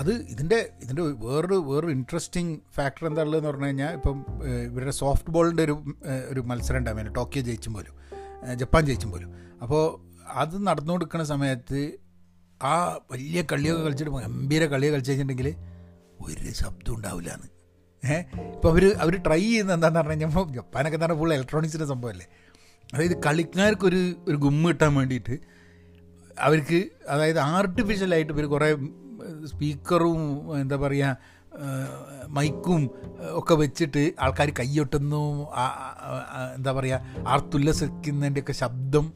[0.00, 4.18] അത് ഇതിന്റെ ഇതിന്റെ വേറൊരു വേറൊരു ഇൻട്രസ്റ്റിംഗ് ഫാക്ടർ എന്താ ഉള്ളതെന്ന് പറഞ്ഞു കഴിഞ്ഞാൽ ഇപ്പം
[4.66, 5.74] ഇവരുടെ സോഫ്റ്റ് ബോളിന്റെ ഒരു
[6.30, 7.94] ഒരു മത്സരം ഉണ്ടായിരുന്നു ടോക്കിയോ ജയിച്ചും പോലും
[8.56, 9.30] ജപ്പാൻ ജയിച്ചും പോലും.
[9.62, 9.82] അപ്പോൾ
[10.42, 11.80] അത് നടന്നു കൊടുക്കുന്ന സമയത്ത്
[12.60, 12.74] ആ
[13.12, 15.50] വലിയ കളിയൊക്കെ കളിച്ചിട്ട് ഗംഭീര കളിയൊക്കെ കളിച്ച് കഴിഞ്ഞിട്ടുണ്ടെങ്കിൽ
[16.26, 17.48] ഒരു ശബ്ദം ഉണ്ടാവില്ല എന്ന്
[18.02, 18.24] ഏഹ്
[18.54, 22.26] ഇപ്പോൾ അവർ അവർ ട്രൈ ചെയ്യുന്നത് എന്താണെന്ന് പറഞ്ഞു കഴിഞ്ഞപ്പോൾ ജപ്പാനൊക്കെ എന്ന് പറഞ്ഞാൽ ഫുൾ ഇലക്ട്രോണിക്സിന്റെ സംഭവമല്ലേ
[22.90, 25.34] അതായത് കളിക്കാർക്കൊരു ഒരു ഗുമ്മ കിട്ടാൻ വേണ്ടിയിട്ട്
[26.46, 26.78] അവർക്ക്
[27.08, 28.68] അതായത് ആർട്ടിഫിഷ്യലായിട്ട് ഇവർ കുറേ
[29.44, 30.20] സ്പീക്കറും
[30.60, 31.38] എന്താ പറയുക
[32.28, 32.82] മൈക്കും
[33.34, 35.22] ഒക്കെ വെച്ചിട്ട് ആൾക്കാർ കൈയൊട്ടുന്നു
[36.56, 39.06] എന്താ പറയുക ആർത്തുല്ലസിക്കുന്നതിന്റെയൊക്കെ ശബ്ദം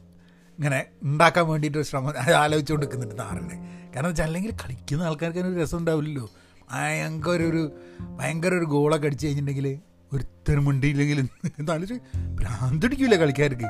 [0.59, 2.13] ഇങ്ങനെ ഉണ്ടാക്കാൻ വേണ്ടിയിട്ട് ശ്രമം
[2.43, 3.55] ആലോചിച്ചുകൊണ്ട് നിൽക്കുന്നുണ്ട് നാറിനെ.
[3.93, 6.25] കാരണം വെച്ചാൽ അല്ലെങ്കിൽ കളിക്കുന്ന ആൾക്കാർക്ക് ഒരു രസം ഉണ്ടാവില്ലല്ലോ.
[6.71, 7.77] ഭയങ്കര ഒരു
[8.17, 9.79] ഭയങ്കര ഒരു ഗോളൊക്കെ അടിച്ചു കഴിഞ്ഞിട്ടുണ്ടെങ്കിൽ
[10.13, 11.29] ഒരുത്തരും മുണ്ടിയില്ലെങ്കിൽ
[11.59, 13.65] എന്നാലോചിച്ച് ഭ്രാന്തടിക്കില്ല കളിക്കാർക്ക്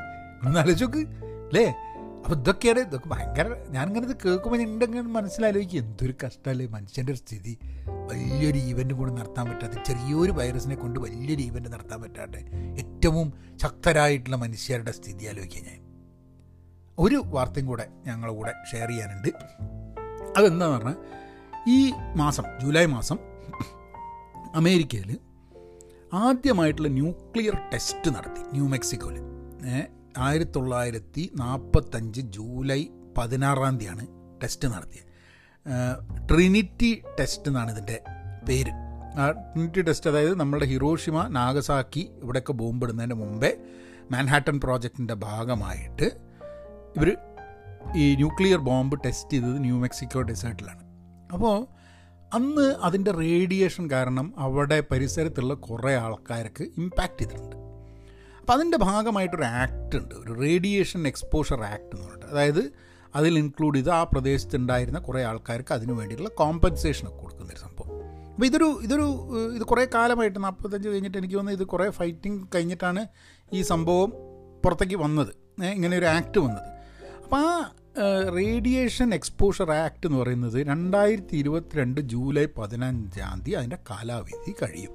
[0.46, 1.76] എന്നാലോചിച്ചോക്ക് അല്ലേ
[2.24, 5.78] അപ്പോൾ ഇതൊക്കെയാണ് ഇതൊക്കെ ഭയങ്കര ഞാനിങ്ങനെ ഇത് കേൾക്കുമ്പോൾ ഉണ്ടെങ്കിൽ മനസ്സിലാലോചിക്കും.
[5.78, 7.58] എന്തൊരു കഷ്ടമല്ലേ മനുഷ്യന്റെ ഒരു സ്ഥിതി.
[8.12, 12.46] വലിയൊരു ഈവന്റ് കൂടെ നടത്താൻ പറ്റാതെ ചെറിയൊരു വൈറസിനെ കൊണ്ട് വലിയൊരു ഈവന്റ് നടത്താൻ പറ്റാതെ
[12.80, 15.80] ഏറ്റവും ശക്തരായിട്ടുള്ള മനുഷ്യരുടെ സ്ഥിതി ആലോചിക്കുക ഞാൻ.
[17.00, 19.28] ഒരു വാർത്തയും കൂടെ ഞങ്ങളുടെ കൂടെ ഷെയർ ചെയ്യാനുണ്ട്.
[20.38, 21.23] അതെന്താണെന്ന് പറഞ്ഞാൽ
[21.68, 23.18] ഈ മാസം ജൂലൈ മാസം
[24.56, 25.20] അമേരിക്കയിൽ
[26.14, 29.24] ആദ്യമായിട്ടുള്ള ന്യൂക്ലിയർ ടെസ്റ്റ് നടത്തി ന്യൂ മെക്സിക്കോയിൽ.
[30.18, 34.08] ആയിരത്തി തൊള്ളായിരത്തി നാൽപ്പത്തഞ്ച് ജൂലൈ പതിനാറാം തീയതിയാണ്
[34.44, 35.10] ടെസ്റ്റ് നടത്തിയത്.
[36.30, 38.04] ട്രിനിറ്റി ടെസ്റ്റ് എന്നാണ് ഇതിന്റെ
[38.50, 38.70] പേര്.
[39.18, 43.58] ആ ട്രിനിറ്റി ടെസ്റ്റ് അതായത് നമ്മുടെ ഹിറോഷിമ നാഗസാക്കി ഇവിടെയൊക്കെ ബോംബിടുന്നതിന് മുമ്പേ
[44.12, 46.06] മാൻഹാട്ടൻ പ്രോജക്റ്റിന്റെ ഭാഗമായിട്ട്
[46.98, 47.18] ഇവർ
[47.96, 50.93] ഈ ന്യൂക്ലിയർ ബോംബ് ടെസ്റ്റ് ചെയ്തത് ന്യൂ മെക്സിക്കോ ഡെസേർട്ടിലാണ്.
[51.34, 51.68] അപ്പോൾ
[52.34, 57.56] അന്ന് അതിന്റെ റേഡിയേഷൻ കാരണം അവിടെ പരിസരത്തുള്ള കുറേ ആൾക്കാർക്ക് ഇമ്പാക്റ്റ് ചെയ്തിട്ടുണ്ട്.
[58.40, 60.16] അപ്പോൾ അതിന്റെ ഭാഗമായിട്ടൊരു ആക്ട് ഉണ്ട്.
[60.16, 62.26] ഒരു റേഡിയേഷൻ എക്സ്പോഷർ ആക്ട് എന്ന് പറഞ്ഞിട്ട്.
[62.26, 62.74] അതായത്
[63.16, 67.94] അതിൽ ഇൻക്ലൂഡ് ചെയ്ത് ആ പ്രദേശത്തുണ്ടായിരുന്ന കുറേ ആൾക്കാർക്ക് അതിന് വേണ്ടിയിട്ടുള്ള കോമ്പൻസേഷനൊക്കെ കൊടുക്കുന്നൊരു സംഭവം.
[68.34, 69.08] അപ്പോൾ ഇതൊരു ഇതൊരു
[69.56, 73.08] ഇത് കുറേ കാലമായിട്ട് നാൽപ്പത്തഞ്ച് കഴിഞ്ഞിട്ട് എനിക്ക് തോന്നുന്നു ഇത് കുറേ ഫൈറ്റിംഗ് കഴിഞ്ഞിട്ടാണ്
[73.54, 74.14] ഈ സംഭവം
[74.66, 75.64] പുറത്തേക്ക് വന്നത്.
[75.64, 76.70] ഇങ്ങനെ ഒരു ആക്ട് വന്നത്.
[77.24, 77.72] അപ്പോൾ ആ
[78.38, 84.92] റേഡിയേഷൻ എക്സ്പോഷർ ആക്ട് എന്ന് പറയുന്നത് രണ്ടായിരത്തി ഇരുപത്തിരണ്ട് ജൂലൈ പതിനഞ്ചാം തീയതി അതിന്റെ കാലാവധി കഴിയും.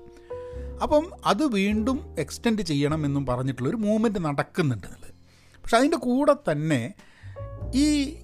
[0.82, 5.14] അപ്പം അത് വീണ്ടും എക്സ്റ്റെൻഡ് ചെയ്യണം എന്നും പറഞ്ഞിട്ടുള്ളൊരു മൂവ്മെന്റ് നടക്കുന്നുണ്ട് എന്നുള്ളത്.
[5.62, 6.94] പക്ഷെ അതിന്റെ കൂടെ തന്നെ
[7.74, 8.14] ഈ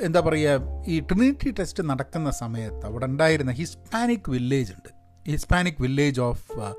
[0.00, 4.88] എന്താ പറയുക ഈ ട്രിനിറ്റി ടെസ്റ്റ് നടക്കുന്ന സമയത്ത് അവിടെ ഉണ്ടായിരുന്ന ഹിസ്പാനിക് വില്ലേജ് ഉണ്ട്.
[5.30, 6.74] ഹിസ്പാനിക് വില്ലേജ് ഓഫ്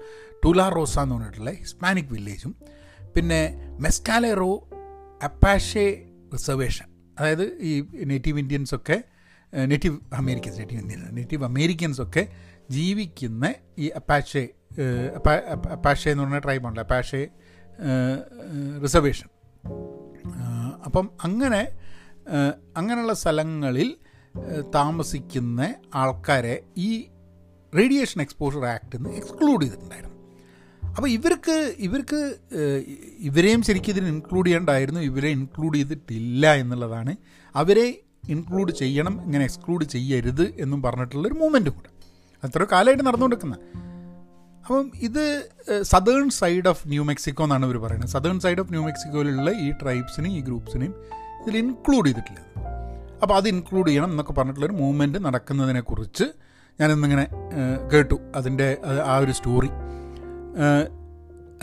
[0.45, 2.55] ടുലാറോസ എന്ന് പറഞ്ഞിട്ടുള്ള ഹിസ്പാനിക് വില്ലേജും
[3.15, 4.67] പിന്നെ മെസ്കാലെറോ
[5.23, 6.85] അപ്പാഷെ റിസർവേഷൻ.
[7.19, 7.71] അതായത് ഈ
[8.03, 9.03] native ഇന്ത്യൻസൊക്കെ
[9.65, 12.23] native Americans native Indian native അമേരിക്കൻസൊക്കെ
[12.69, 14.49] ജീവിക്കുന്ന ഈ അപ്പാഷെ
[15.71, 17.27] അപ്പാഷെ എന്ന് പറഞ്ഞ ട്രൈബുണ്ട് അപ്പാഷെ
[18.83, 19.29] റിസർവേഷൻ
[20.85, 21.61] അപ്പം അങ്ങനെ
[22.77, 23.89] അങ്ങനെയുള്ള സ്ഥലങ്ങളിൽ
[24.75, 26.89] താമസിക്കുന്ന ആൾക്കാരെ ഈ
[27.77, 30.08] റേഡിയേഷൻ എക്സ്പോഷർ ആക്ട് നിന്ന് എക്സ്ക്ലൂഡ് ചെയ്തിട്ടുണ്ടായിരുന്നു.
[30.95, 32.19] അപ്പോൾ ഇവർക്ക് ഇവർക്ക്
[33.19, 37.15] ഇവരെയും ശരിക്കും ഇതിന് ഇൻക്ലൂഡ് ചെയ്യേണ്ടായിരുന്നു ഇവരെ ഇൻക്ലൂഡ് ചെയ്തിട്ടില്ല എന്നുള്ളതാണ്.
[37.55, 41.89] അവരെ ഇൻക്ലൂഡ് ചെയ്യണം ഇങ്ങനെ എക്സ്ക്ലൂഡ് ചെയ്യരുത് എന്നും പറഞ്ഞിട്ടുള്ളൊരു മൂവ്മെന്റും കൂടെ.
[42.43, 43.59] അത്ര കാലമായിട്ട് നടന്നുകൊണ്ടിരിക്കുന്നത്
[44.61, 45.23] അപ്പം ഇത്
[45.81, 48.09] southern side of New Mexico എന്നാണ് ഇവർ പറയുന്നത്.
[48.09, 50.93] സദേൺ സൈഡ് ഓഫ് ന്യൂ മെക്സിക്കോയിലുള്ള ഈ ട്രൈബ്സിനെയും ഈ ഗ്രൂപ്പ്സിനെയും
[51.41, 52.39] ഇതിൽ ഇൻക്ലൂഡ് ചെയ്തിട്ടില്ല.
[53.21, 56.23] അപ്പോൾ അത് ഇൻക്ലൂഡ് ചെയ്യണം എന്നൊക്കെ പറഞ്ഞിട്ടുള്ളൊരു മൂവ്മെന്റ് നടക്കുന്നതിനെക്കുറിച്ച്
[56.81, 57.27] ഞാനിന്നിങ്ങനെ
[57.93, 58.17] കേട്ടു.
[58.35, 59.69] അതിന്റെ ആ ഒരു സ്റ്റോറി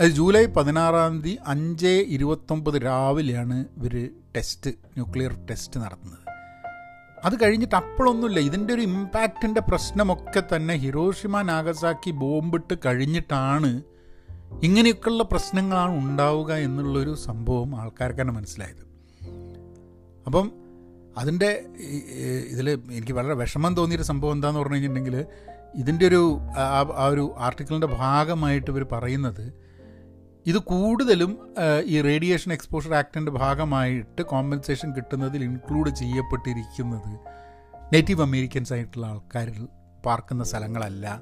[0.07, 6.23] ജൂലൈ പതിനാറാം തീയതി അഞ്ച് ഇരുപത്തൊമ്പത് രാവിലെയാണ് ഇവർ ടെസ്റ്റ് ന്യൂക്ലിയർ ടെസ്റ്റ് നടത്തുന്നത്.
[7.25, 8.39] അത് കഴിഞ്ഞിട്ട് അപ്പോഴൊന്നുമില്ല.
[8.39, 13.81] ഇതിന്റെ ഒരു ഇമ്പാക്റ്റിന്റെ പ്രശ്നമൊക്കെ തന്നെ ഹിരോഷിമ നാഗസാക്കി ബോംബിട്ട് കഴിഞ്ഞിട്ടാണ്
[14.63, 18.83] ഇങ്ങനെയൊക്കെയുള്ള പ്രശ്നങ്ങളാണ് ഉണ്ടാവുക എന്നുള്ളൊരു സംഭവം ആൾക്കാർക്ക് തന്നെ മനസ്സിലായത്.
[20.25, 20.51] അപ്പം
[21.17, 21.65] അതിന്റെ
[22.49, 25.25] ഇതിൽ എനിക്ക് വളരെ വിഷമം തോന്നിയൊരു സംഭവം എന്താണെന്ന് പറഞ്ഞു കഴിഞ്ഞിട്ടുണ്ടെങ്കിൽ
[25.77, 26.21] ഇതിന്റെ ഒരു
[26.97, 29.53] ആ ഒരു ആർട്ടിക്കിളിന്റെ ഭാഗമായിട്ട് ഇവർ പറയുന്നത്
[30.45, 31.31] ഇത് കൂടുതലും
[31.85, 37.11] ഈ റേഡിയേഷൻ എക്സ്പോഷർ ആക്ടിന്റെ ഭാഗമായിട്ട് കോമ്പൻസേഷൻ കിട്ടുന്നതിൽ ഇൻക്ലൂഡ് ചെയ്യപ്പെട്ടിരിക്കുന്നത്
[37.93, 39.67] നേറ്റീവ് അമേരിക്കൻസ് ആയിട്ടുള്ള ആൾക്കാരിൽ
[40.05, 41.21] പാർക്കുന്ന സ്ഥലങ്ങളല്ല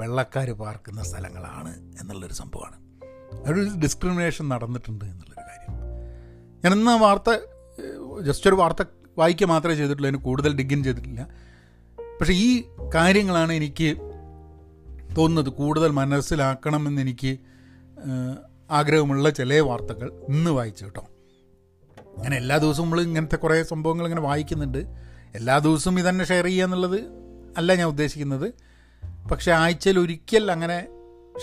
[0.00, 2.76] വെള്ളക്കാർ പാർക്കുന്ന സ്ഥലങ്ങളാണ് എന്നുള്ളൊരു സംഭവമാണ്.
[3.50, 5.74] ഒരു ഡിസ്ക്രിമിനേഷൻ നടന്നിട്ടുണ്ട് എന്നുള്ളൊരു കാര്യം.
[6.64, 7.30] ഞാനെന്ന വാർത്ത
[8.22, 8.82] ജസ്റ്റ് ഒരു വാർത്ത
[9.18, 11.22] വായിക്കുക മാത്രമേ ചെയ്തിട്ടുള്ളൂ അതിന് കൂടുതൽ ഡിഗിൻ ചെയ്തിട്ടില്ല.
[12.20, 13.96] പക്ഷേ ഈ കാര്യങ്ങളാണ് എനിക്ക്
[15.16, 17.38] തോന്നുന്നത് കൂടുതൽ മനസ്സിലാക്കണമെന്ന് എനിക്ക്
[18.70, 21.04] ആഗ്രഹമുള്ള ചില വാർത്തകൾ ഇന്ന് വായിച്ചു കേട്ടോ.
[22.16, 24.78] അങ്ങനെ എല്ലാ ദിവസവും നമ്മൾ ഇങ്ങനത്തെ കുറേ സംഭവങ്ങൾ ഇങ്ങനെ വായിക്കുന്നുണ്ട്.
[25.34, 27.00] എല്ലാ ദിവസവും ഇതന്നെ ഷെയർ ചെയ്യുക എന്നുള്ളത്
[27.56, 28.54] അല്ല ഞാൻ ഉദ്ദേശിക്കുന്നത്.
[29.30, 30.86] പക്ഷേ ആഴ്ചയിൽ ഒരിക്കൽ അങ്ങനെ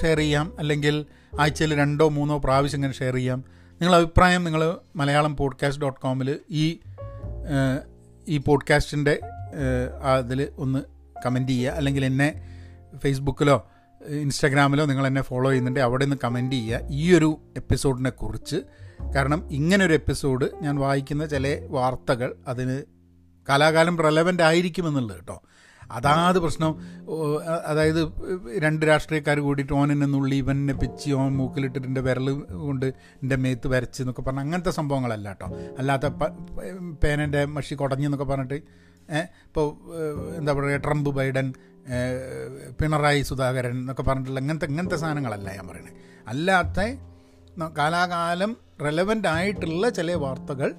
[0.01, 0.59] ഷെയർ ചെയ്യാം.
[0.59, 1.05] അല്ലെങ്കിൽ
[1.39, 3.43] ആഴ്ചയിൽ രണ്ടോ മൂന്നോ പ്രാവശ്യം ഇങ്ങനെ ഷെയർ ചെയ്യാം.
[3.71, 6.79] നിങ്ങളുടെ അഭിപ്രായം നിങ്ങൾ മലയാളം പോഡ്കാസ്റ്റ് ഡോട്ട് കോമിൽ ഈ
[8.27, 9.19] ഈ പോഡ്കാസ്റ്റിന്റെ
[10.03, 10.79] അതിൽ ഒന്ന്
[11.25, 11.71] കമന്റ് ചെയ്യുക.
[11.71, 12.29] അല്ലെങ്കിൽ എന്നെ
[12.97, 13.69] ഫേസ്ബുക്കിലോ
[14.07, 16.79] ഇൻസ്റ്റാഗ്രാമിലോ നിങ്ങൾ എന്നെ ഫോളോ ചെയ്യുന്നുണ്ട് അവിടെ നിന്ന് കമന്റ് ചെയ്യുക.
[16.89, 18.55] ഈ ഒരു എപ്പിസോഡിനെ കുറിച്ച്.
[19.15, 22.83] കാരണം ഇങ്ങനൊരു എപ്പിസോഡ് ഞാൻ വായിക്കുന്ന ചില വാർത്തകൾ അതിന്
[23.49, 25.41] കാലാകാലം റെലവന്റ് ആയിരിക്കുമെന്നുള്ളത് കേട്ടോ.
[25.91, 26.75] അതാത് പ്രശ്നം.
[27.65, 28.01] അതായത്
[28.59, 33.67] രണ്ട് രാഷ്ട്രീയക്കാർ കൂടിയിട്ട് ഓൻ എന്നെ നുള്ളി ഇവനെ പിച്ച് ഓൻ മൂക്കിലിട്ടിട്ട് എന്റെ വിരൽ കൊണ്ട് എന്റെ മേത്ത്
[33.67, 35.47] വരച്ച് എന്നൊക്കെ പറഞ്ഞ അങ്ങനത്തെ സംഭവങ്ങളല്ല കേട്ടോ.
[35.79, 36.07] അല്ലാത്ത
[37.03, 38.63] പേനന്റെ മഷി കുടഞ്ഞെന്നൊക്കെ പറഞ്ഞിട്ട്
[39.19, 39.77] ഇപ്പോൾ
[40.37, 41.53] എന്താ പറയുക ട്രംപ് ബൈഡൻ
[42.81, 45.93] പിണറായി സുധാകരൻ എന്നൊക്കെ പറഞ്ഞിട്ടുള്ള ഇങ്ങനത്തെ ഇങ്ങനത്തെ സാധനങ്ങളല്ല ഞാൻ പറയുന്നത്
[46.27, 46.97] അല്ലാത്ത
[47.77, 50.75] കാലാകാലം റെലവന്റ് ആയിട്ടുള്ള ചില വാർത്തകൾ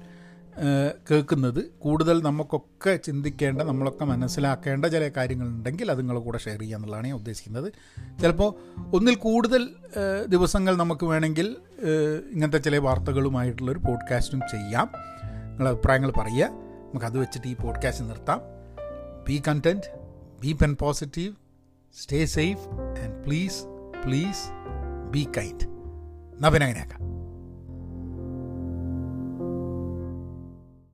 [1.11, 7.15] കേൾക്കുന്നത് കൂടുതൽ നമുക്കൊക്കെ ചിന്തിക്കേണ്ട നമ്മളൊക്കെ മനസ്സിലാക്കേണ്ട ചില കാര്യങ്ങളുണ്ടെങ്കിൽ അത് നിങ്ങളുടെ കൂടെ ഷെയർ ചെയ്യുക എന്നുള്ളതാണ് ഞാൻ
[7.15, 7.73] ഉദ്ദേശിക്കുന്നത്.
[8.21, 8.55] ചിലപ്പോൾ
[8.95, 9.69] ഒന്നിൽ കൂടുതൽ
[10.27, 11.55] ദിവസങ്ങൾ നമുക്ക് വേണമെങ്കിൽ
[12.31, 14.89] ഇങ്ങനത്തെ ചില വാർത്തകളുമായിട്ടുള്ളൊരു പോഡ്കാസ്റ്റും ചെയ്യാം.
[15.49, 16.62] നിങ്ങളുടെ അഭിപ്രായങ്ങൾ പറയുക.
[16.93, 18.41] നമുക്കത് വെച്ചിട്ട് ഈ പോഡ്കാസ്റ്റ് നിർത്താം.
[19.23, 19.85] Be content
[20.41, 21.35] be pen positive
[22.01, 22.67] stay safe
[23.03, 23.63] and please
[24.05, 24.43] please
[25.11, 25.63] be kind
[26.33, 27.12] എന്നാൽ പിന്നെ അങ്ങനെയാക്കാം.